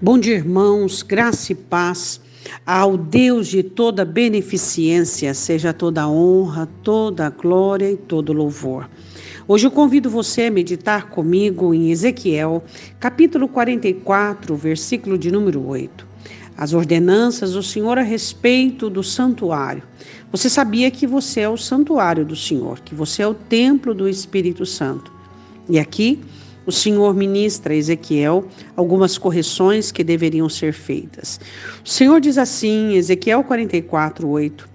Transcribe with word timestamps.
Bom 0.00 0.16
dia, 0.16 0.36
irmãos, 0.36 1.02
graça 1.02 1.50
e 1.50 1.56
paz. 1.56 2.20
Ao 2.64 2.96
Deus 2.96 3.48
de 3.48 3.64
toda 3.64 4.04
beneficência, 4.04 5.34
seja 5.34 5.72
toda 5.72 6.08
honra, 6.08 6.68
toda 6.84 7.28
glória 7.30 7.90
e 7.90 7.96
todo 7.96 8.32
louvor. 8.32 8.88
Hoje 9.48 9.66
eu 9.66 9.72
convido 9.72 10.08
você 10.08 10.42
a 10.42 10.50
meditar 10.52 11.10
comigo 11.10 11.74
em 11.74 11.90
Ezequiel, 11.90 12.62
capítulo 13.00 13.48
44, 13.48 14.54
versículo 14.54 15.18
de 15.18 15.32
número 15.32 15.66
8. 15.66 16.06
As 16.56 16.72
ordenanças 16.72 17.54
do 17.54 17.62
Senhor 17.62 17.98
a 17.98 18.02
respeito 18.02 18.88
do 18.88 19.02
santuário. 19.02 19.82
Você 20.30 20.48
sabia 20.48 20.92
que 20.92 21.08
você 21.08 21.40
é 21.40 21.48
o 21.48 21.56
santuário 21.56 22.24
do 22.24 22.36
Senhor, 22.36 22.78
que 22.82 22.94
você 22.94 23.22
é 23.22 23.26
o 23.26 23.34
templo 23.34 23.92
do 23.92 24.08
Espírito 24.08 24.64
Santo. 24.64 25.12
E 25.68 25.76
aqui 25.76 26.20
o 26.68 26.72
Senhor 26.72 27.14
ministra 27.14 27.72
a 27.72 27.76
Ezequiel 27.76 28.46
algumas 28.76 29.16
correções 29.16 29.90
que 29.90 30.04
deveriam 30.04 30.50
ser 30.50 30.74
feitas. 30.74 31.40
O 31.82 31.88
Senhor 31.88 32.20
diz 32.20 32.36
assim, 32.36 32.92
Ezequiel 32.92 33.42
44, 33.42 34.28
8: 34.28 34.68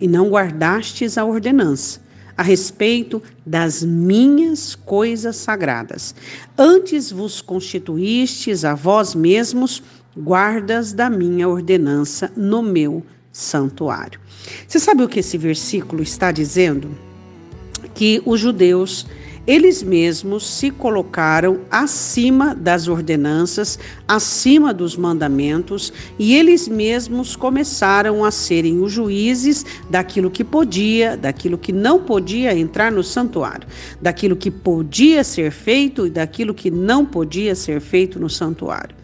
E 0.00 0.08
não 0.08 0.30
guardastes 0.30 1.16
a 1.16 1.24
ordenança 1.24 2.00
a 2.36 2.42
respeito 2.42 3.22
das 3.46 3.84
minhas 3.84 4.74
coisas 4.74 5.36
sagradas. 5.36 6.12
Antes 6.58 7.12
vos 7.12 7.40
constituístes 7.40 8.64
a 8.64 8.74
vós 8.74 9.14
mesmos 9.14 9.80
guardas 10.16 10.92
da 10.92 11.08
minha 11.08 11.48
ordenança 11.48 12.32
no 12.36 12.64
meu 12.64 13.04
santuário. 13.30 14.20
Você 14.66 14.80
sabe 14.80 15.04
o 15.04 15.08
que 15.08 15.20
esse 15.20 15.38
versículo 15.38 16.02
está 16.02 16.32
dizendo? 16.32 16.90
Que 17.94 18.20
os 18.26 18.40
judeus 18.40 19.06
eles 19.48 19.82
mesmos 19.82 20.46
se 20.46 20.70
colocaram 20.70 21.60
acima 21.70 22.54
das 22.54 22.86
ordenanças, 22.86 23.78
acima 24.06 24.74
dos 24.74 24.94
mandamentos, 24.94 25.90
e 26.18 26.36
eles 26.36 26.68
mesmos 26.68 27.34
começaram 27.34 28.26
a 28.26 28.30
serem 28.30 28.78
os 28.78 28.92
juízes 28.92 29.64
daquilo 29.88 30.30
que 30.30 30.44
podia, 30.44 31.16
daquilo 31.16 31.56
que 31.56 31.72
não 31.72 31.98
podia 31.98 32.54
entrar 32.54 32.92
no 32.92 33.02
santuário, 33.02 33.66
daquilo 34.02 34.36
que 34.36 34.50
podia 34.50 35.24
ser 35.24 35.50
feito 35.50 36.06
e 36.06 36.10
daquilo 36.10 36.52
que 36.52 36.70
não 36.70 37.06
podia 37.06 37.54
ser 37.54 37.80
feito 37.80 38.20
no 38.20 38.28
santuário. 38.28 38.94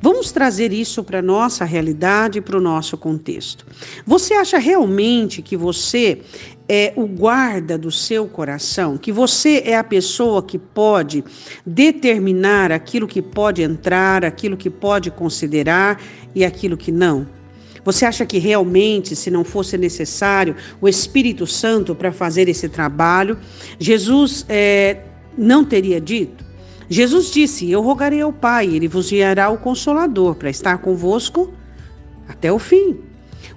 Vamos 0.00 0.32
trazer 0.32 0.72
isso 0.72 1.04
para 1.04 1.18
a 1.18 1.22
nossa 1.22 1.64
realidade, 1.64 2.40
para 2.40 2.56
o 2.56 2.60
nosso 2.60 2.96
contexto. 2.96 3.66
Você 4.06 4.34
acha 4.34 4.58
realmente 4.58 5.42
que 5.42 5.56
você 5.56 6.20
é 6.68 6.92
o 6.94 7.06
guarda 7.06 7.76
do 7.76 7.90
seu 7.90 8.28
coração, 8.28 8.96
que 8.96 9.10
você 9.10 9.62
é 9.66 9.76
a 9.76 9.82
pessoa 9.82 10.42
que 10.42 10.58
pode 10.58 11.24
determinar 11.66 12.70
aquilo 12.70 13.08
que 13.08 13.20
pode 13.20 13.60
entrar, 13.60 14.24
aquilo 14.24 14.56
que 14.56 14.70
pode 14.70 15.10
considerar 15.10 16.00
e 16.34 16.44
aquilo 16.44 16.76
que 16.76 16.92
não? 16.92 17.26
Você 17.84 18.04
acha 18.04 18.26
que 18.26 18.38
realmente, 18.38 19.16
se 19.16 19.30
não 19.30 19.42
fosse 19.42 19.76
necessário 19.76 20.54
o 20.80 20.88
Espírito 20.88 21.46
Santo 21.46 21.94
para 21.94 22.12
fazer 22.12 22.48
esse 22.48 22.68
trabalho, 22.68 23.38
Jesus 23.78 24.44
é, 24.48 24.98
não 25.36 25.64
teria 25.64 26.00
dito? 26.00 26.49
Jesus 26.90 27.30
disse: 27.30 27.70
Eu 27.70 27.80
rogarei 27.82 28.20
ao 28.20 28.32
Pai, 28.32 28.66
ele 28.66 28.88
vos 28.88 29.12
enviará 29.12 29.48
o 29.48 29.58
Consolador 29.58 30.34
para 30.34 30.50
estar 30.50 30.78
convosco 30.78 31.54
até 32.28 32.52
o 32.52 32.58
fim. 32.58 32.98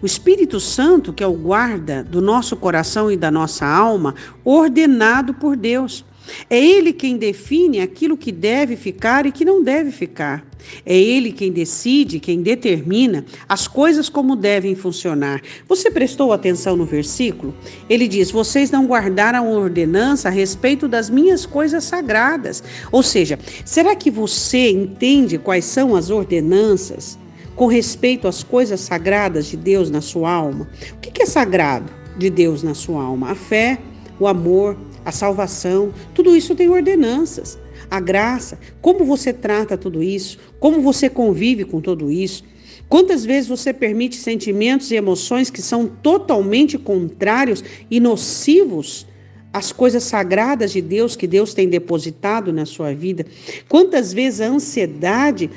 O 0.04 0.06
Espírito 0.06 0.60
Santo, 0.60 1.12
que 1.12 1.24
é 1.24 1.28
o 1.28 1.34
guarda 1.34 2.04
do 2.04 2.22
nosso 2.22 2.56
coração 2.56 3.12
e 3.12 3.18
da 3.18 3.32
nossa 3.32 3.66
alma, 3.66 4.14
ordenado 4.46 5.34
por 5.34 5.56
Deus. 5.56 6.06
É 6.50 6.58
Ele 6.58 6.94
quem 6.94 7.18
define 7.18 7.82
aquilo 7.82 8.18
que 8.18 8.32
deve 8.32 8.76
ficar 8.76 9.26
e 9.26 9.32
que 9.32 9.46
não 9.46 9.64
deve 9.64 9.92
ficar. 9.92 10.46
É 10.86 10.96
Ele 10.96 11.32
quem 11.32 11.52
decide, 11.52 12.20
quem 12.20 12.42
determina 12.42 13.26
as 13.48 13.68
coisas 13.68 14.10
como 14.10 14.36
devem 14.36 14.76
funcionar. 14.76 15.42
Você 15.68 15.92
prestou 15.92 16.32
atenção 16.32 16.76
no 16.76 16.86
versículo? 16.86 17.54
Ele 17.90 18.08
diz: 18.08 18.32
Vocês 18.32 18.72
não 18.72 18.86
guardaram 18.86 19.52
ordenança 19.52 20.30
a 20.30 20.32
respeito 20.32 20.88
das 20.88 21.10
minhas 21.10 21.46
coisas 21.46 21.84
sagradas. 21.84 22.64
Ou 22.92 23.04
seja, 23.04 23.38
será 23.66 23.96
que 23.96 24.10
você 24.10 24.70
entende 24.70 25.38
quais 25.38 25.66
são 25.66 25.96
as 25.96 26.10
ordenanças? 26.10 27.18
com 27.56 27.68
respeito 27.68 28.28
às 28.28 28.44
coisas 28.44 28.80
sagradas 28.82 29.46
de 29.48 29.58
Deus 29.58 29.90
na 29.90 30.02
sua 30.02 30.32
alma. 30.32 30.68
O 30.94 30.98
que 30.98 31.22
é 31.22 31.26
sagrado 31.26 31.92
de 32.18 32.30
Deus 32.30 32.64
na 32.64 32.74
sua 32.74 33.04
alma? 33.04 33.32
A 33.32 33.36
fé, 33.36 33.78
o 34.20 34.28
amor, 34.28 34.78
a 35.06 35.12
salvação, 35.12 35.94
tudo 36.14 36.36
isso 36.36 36.56
tem 36.56 36.70
ordenanças. 36.70 37.58
A 37.90 38.00
graça, 38.00 38.58
como 38.82 39.06
você 39.06 39.32
trata 39.34 39.78
tudo 39.78 40.02
isso, 40.02 40.38
como 40.60 40.82
você 40.82 41.10
convive 41.10 41.66
com 41.66 41.82
tudo 41.82 42.12
isso. 42.12 42.44
Quantas 42.90 43.26
vezes 43.26 43.50
você 43.50 43.74
permite 43.74 44.16
sentimentos 44.16 44.92
e 44.92 44.96
emoções 44.96 45.50
que 45.50 45.62
são 45.62 45.88
totalmente 45.88 46.78
contrários 46.78 47.64
e 47.90 48.00
nocivos 48.00 49.08
às 49.52 49.72
coisas 49.72 50.04
sagradas 50.04 50.72
de 50.72 50.82
Deus 50.82 51.16
que 51.16 51.28
Deus 51.28 51.54
tem 51.54 51.68
depositado 51.68 52.54
na 52.54 52.66
sua 52.66 52.94
vida? 52.94 53.26
Quantas 53.68 54.14
vezes 54.14 54.42
a 54.42 54.48
ansiedade 54.48 55.50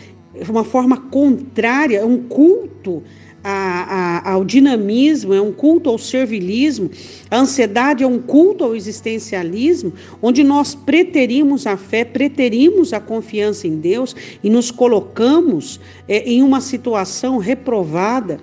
uma 0.48 0.64
forma 0.64 0.96
contrária, 0.96 1.98
é 1.98 2.04
um 2.04 2.22
culto 2.22 3.02
a, 3.48 4.22
a, 4.24 4.32
ao 4.32 4.44
dinamismo, 4.44 5.32
é 5.32 5.40
um 5.40 5.52
culto 5.52 5.88
ao 5.88 5.96
servilismo, 5.96 6.90
a 7.30 7.38
ansiedade 7.38 8.02
é 8.02 8.06
um 8.06 8.18
culto 8.18 8.64
ao 8.64 8.74
existencialismo, 8.74 9.92
onde 10.20 10.42
nós 10.42 10.74
preterimos 10.74 11.64
a 11.64 11.76
fé, 11.76 12.04
preterimos 12.04 12.92
a 12.92 12.98
confiança 12.98 13.68
em 13.68 13.76
Deus 13.76 14.16
e 14.42 14.50
nos 14.50 14.72
colocamos 14.72 15.78
é, 16.08 16.28
em 16.28 16.42
uma 16.42 16.60
situação 16.60 17.38
reprovada. 17.38 18.40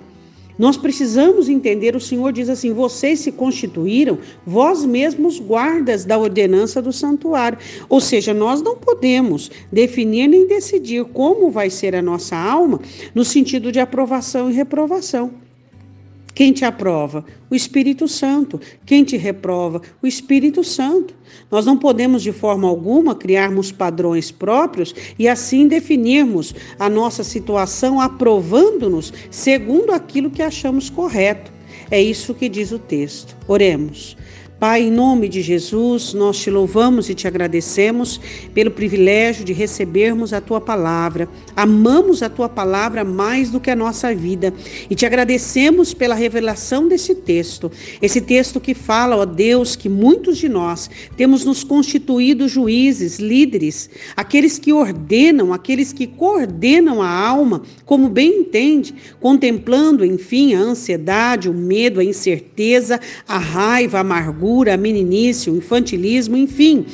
Nós 0.58 0.76
precisamos 0.76 1.48
entender, 1.48 1.96
o 1.96 2.00
Senhor 2.00 2.32
diz 2.32 2.48
assim: 2.48 2.72
vocês 2.72 3.20
se 3.20 3.32
constituíram 3.32 4.18
vós 4.46 4.84
mesmos 4.84 5.38
guardas 5.38 6.04
da 6.04 6.18
ordenança 6.18 6.80
do 6.80 6.92
santuário. 6.92 7.58
Ou 7.88 8.00
seja, 8.00 8.32
nós 8.32 8.62
não 8.62 8.76
podemos 8.76 9.50
definir 9.72 10.28
nem 10.28 10.46
decidir 10.46 11.04
como 11.06 11.50
vai 11.50 11.70
ser 11.70 11.94
a 11.94 12.02
nossa 12.02 12.36
alma 12.36 12.80
no 13.14 13.24
sentido 13.24 13.72
de 13.72 13.80
aprovação 13.80 14.50
e 14.50 14.54
reprovação. 14.54 15.43
Quem 16.34 16.52
te 16.52 16.64
aprova? 16.64 17.24
O 17.48 17.54
Espírito 17.54 18.08
Santo. 18.08 18.60
Quem 18.84 19.04
te 19.04 19.16
reprova? 19.16 19.80
O 20.02 20.06
Espírito 20.06 20.64
Santo. 20.64 21.14
Nós 21.50 21.64
não 21.64 21.76
podemos, 21.76 22.22
de 22.22 22.32
forma 22.32 22.68
alguma, 22.68 23.14
criarmos 23.14 23.70
padrões 23.70 24.30
próprios 24.32 24.94
e 25.18 25.28
assim 25.28 25.68
definirmos 25.68 26.54
a 26.78 26.88
nossa 26.88 27.22
situação 27.22 28.00
aprovando-nos 28.00 29.12
segundo 29.30 29.92
aquilo 29.92 30.30
que 30.30 30.42
achamos 30.42 30.90
correto. 30.90 31.52
É 31.90 32.02
isso 32.02 32.34
que 32.34 32.48
diz 32.48 32.72
o 32.72 32.78
texto. 32.78 33.36
Oremos. 33.46 34.16
Pai, 34.58 34.84
em 34.84 34.90
nome 34.90 35.28
de 35.28 35.42
Jesus, 35.42 36.14
nós 36.14 36.38
te 36.38 36.48
louvamos 36.48 37.10
e 37.10 37.14
te 37.14 37.26
agradecemos 37.26 38.20
pelo 38.54 38.70
privilégio 38.70 39.44
de 39.44 39.52
recebermos 39.52 40.32
a 40.32 40.40
tua 40.40 40.60
palavra. 40.60 41.28
Amamos 41.56 42.22
a 42.22 42.30
tua 42.30 42.48
palavra 42.48 43.02
mais 43.02 43.50
do 43.50 43.58
que 43.58 43.68
a 43.68 43.74
nossa 43.76 44.14
vida 44.14 44.54
e 44.88 44.94
te 44.94 45.04
agradecemos 45.04 45.92
pela 45.92 46.14
revelação 46.14 46.86
desse 46.86 47.16
texto. 47.16 47.70
Esse 48.00 48.20
texto 48.20 48.60
que 48.60 48.74
fala, 48.74 49.16
ó 49.16 49.24
Deus, 49.24 49.74
que 49.74 49.88
muitos 49.88 50.38
de 50.38 50.48
nós 50.48 50.88
temos 51.16 51.44
nos 51.44 51.64
constituído 51.64 52.48
juízes, 52.48 53.18
líderes, 53.18 53.90
aqueles 54.16 54.56
que 54.56 54.72
ordenam, 54.72 55.52
aqueles 55.52 55.92
que 55.92 56.06
coordenam 56.06 57.02
a 57.02 57.10
alma, 57.10 57.62
como 57.84 58.08
bem 58.08 58.40
entende, 58.40 58.94
contemplando, 59.20 60.04
enfim, 60.04 60.54
a 60.54 60.60
ansiedade, 60.60 61.50
o 61.50 61.54
medo, 61.54 61.98
a 61.98 62.04
incerteza, 62.04 63.00
a 63.26 63.36
raiva, 63.36 63.98
a 63.98 64.02
amargura 64.02 64.43
a 64.68 64.76
meninice, 64.76 65.50
o 65.50 65.56
infantilismo, 65.56 66.36
enfim, 66.36 66.84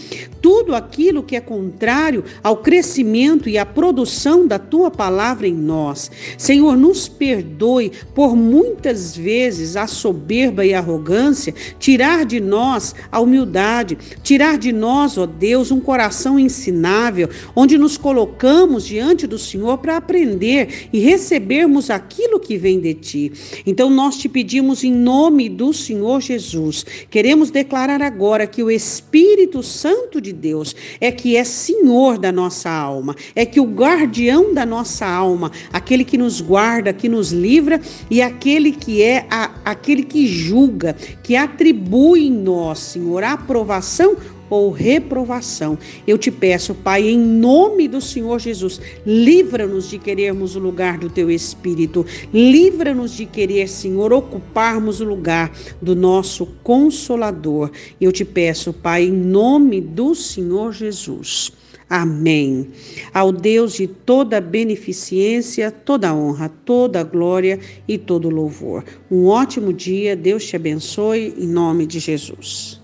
tudo 0.41 0.75
aquilo 0.75 1.23
que 1.23 1.37
é 1.37 1.41
contrário 1.41 2.25
ao 2.43 2.57
crescimento 2.57 3.49
e 3.49 3.59
à 3.59 3.67
produção 3.67 4.47
da 4.47 4.59
tua 4.59 4.91
palavra 4.91 5.47
em 5.47 5.55
nós. 5.55 6.11
Senhor, 6.39 6.77
nos 6.77 7.09
perdoe 7.09 7.93
por 8.15 8.35
muitas 8.37 9.17
vezes 9.17 9.77
a 9.77 9.87
soberba 9.87 10.65
e 10.65 10.73
a 10.73 10.79
arrogância 10.79 11.55
tirar 11.79 12.25
de 12.25 12.41
nós 12.41 12.95
a 13.11 13.21
humildade, 13.21 13.99
tirar 14.23 14.57
de 14.57 14.73
nós, 14.73 15.19
ó 15.19 15.27
Deus, 15.27 15.71
um 15.71 15.81
coração 15.81 16.39
ensinável, 16.39 17.29
onde 17.55 17.77
nos 17.77 17.97
colocamos 17.97 18.87
diante 18.87 19.27
do 19.27 19.39
Senhor 19.39 19.79
para 19.79 19.97
aprender 19.97 20.89
e 20.93 21.01
recebermos 21.01 21.91
aquilo 21.91 22.41
que 22.41 22.57
vem 22.57 22.81
de 22.81 22.95
ti. 22.95 23.33
Então 23.67 23.91
nós 23.91 24.17
te 24.17 24.29
pedimos 24.29 24.85
em 24.85 24.93
nome 24.93 25.49
do 25.49 25.73
Senhor 25.73 26.21
Jesus. 26.21 26.85
Queremos 27.11 27.40
declarar 27.49 28.03
agora 28.03 28.47
que 28.47 28.63
o 28.63 28.71
Espírito 28.71 29.63
Santo 29.63 30.21
de 30.21 30.31
de 30.31 30.33
Deus, 30.33 30.75
é 31.01 31.11
que 31.11 31.37
é 31.37 31.45
senhor 31.45 32.19
da 32.19 32.31
nossa 32.31 32.71
alma, 32.71 33.15
é 33.35 33.45
que 33.45 33.61
o 33.61 33.65
guardião 33.65 34.55
da 34.55 34.65
nossa 34.65 35.07
alma, 35.07 35.51
aquele 35.73 36.05
que 36.05 36.17
nos 36.17 36.41
guarda, 36.41 36.93
que 36.93 37.09
nos 37.09 37.33
livra 37.33 37.81
e 38.09 38.23
aquele 38.23 38.73
que 38.73 39.03
é 39.03 39.27
a, 39.29 39.51
aquele 39.65 40.05
que 40.05 40.27
julga, 40.27 40.95
que 41.23 41.37
atribui 41.37 42.27
em 42.29 42.31
nós, 42.31 42.79
Senhor, 42.79 43.25
a 43.25 43.33
aprovação 43.33 44.17
ou 44.51 44.71
reprovação. 44.71 45.79
Eu 46.07 46.19
te 46.19 46.31
peço, 46.31 46.75
Pai, 46.75 47.09
em 47.09 47.19
nome 47.19 47.87
do 47.87 48.01
Senhor 48.01 48.41
Jesus, 48.41 48.81
livra-nos 49.07 49.89
de 49.89 49.99
querermos 49.99 50.57
o 50.57 50.59
lugar 50.59 50.99
do 50.99 51.09
teu 51.09 51.31
espírito. 51.31 52.05
Livra-nos 52.35 53.13
de 53.13 53.25
querer, 53.25 53.69
Senhor, 53.69 54.13
ocuparmos 54.13 55.01
o 55.01 55.05
lugar 55.05 55.53
do 55.81 55.95
nosso 55.95 56.45
consolador. 56.63 57.71
Eu 58.01 58.11
te 58.11 58.25
peço, 58.25 58.73
Pai, 58.73 59.05
em 59.05 59.13
nome 59.13 59.81
do 59.81 60.15
Senhor 60.15 60.73
Jesus. 60.73 61.53
Amém. 61.91 62.69
Ao 63.13 63.33
Deus 63.33 63.73
de 63.73 63.89
toda 63.89 64.41
beneficência, 64.41 65.73
toda 65.73 66.15
honra, 66.15 66.49
toda 66.65 67.03
glória 67.03 67.59
e 67.89 67.99
todo 67.99 68.31
louvor. 68.31 68.85
Um 69.11 69.27
ótimo 69.27 69.73
dia, 69.73 70.15
Deus 70.15 70.45
te 70.45 70.55
abençoe, 70.55 71.35
em 71.37 71.49
nome 71.49 71.87
de 71.87 71.99
Jesus. 71.99 72.80